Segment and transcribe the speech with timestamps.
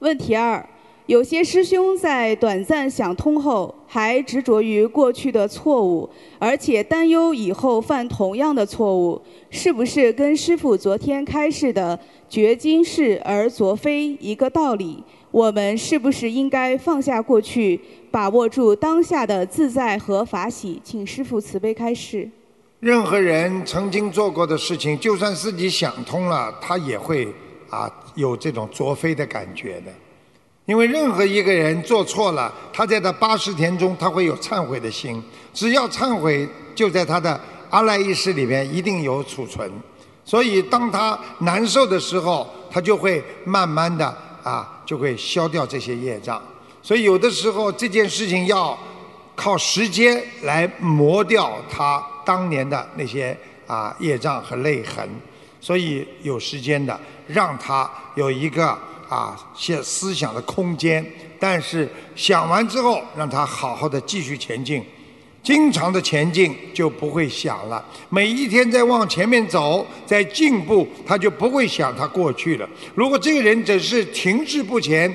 [0.00, 0.66] 问题二：
[1.04, 11.98] 有些师兄在短暂想通后，还执着于过去的错误，而且担忧以后犯同样的错误，是不是跟师傅昨天开示的
[12.30, 15.04] “觉今是而昨非”一个道理？
[15.30, 17.78] 我们是不是应该放下过去，
[18.10, 20.80] 把握住当下的自在和法喜？
[20.82, 22.28] 请师傅慈悲开示。
[22.80, 27.28] 任何人曾经做过的事情，就算自己想通了，他也会
[27.70, 29.92] 啊有这种作非的感觉的。
[30.66, 35.20] 因为任何一个人做错了，他在他八十天中，他会有忏悔的心。
[35.52, 39.68] 只要忏悔，就在他的阿赖耶识里面一定有储存。
[40.24, 44.06] 所以，当他难受的时候，他就会慢慢的
[44.44, 46.40] 啊，就会消掉这些业障。
[46.82, 48.78] 所以，有的时候这件事情要
[49.34, 55.08] 靠时间来磨掉他当年的那些啊业障和泪痕。
[55.60, 58.76] 所以，有时间的让他有一个
[59.08, 61.04] 啊些思想的空间，
[61.38, 64.82] 但是想完之后，让他好好的继续前进。
[65.42, 72.68] 经常的前进就不会想了，每一天在往前面走，在进步，他就不会想他过去了。
[72.94, 75.10] 如果这个人只是停滞不前，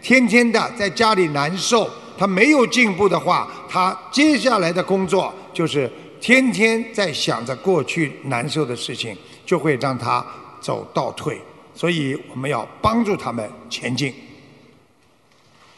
[0.00, 5.90] 天天的在家里难受，他没有进步的话，他接下来的工作就是
[6.26, 10.26] 天天在想着过去难受的事情，就会让他
[10.60, 11.40] 走倒退。
[11.72, 14.12] 所以我们要帮助他们前进。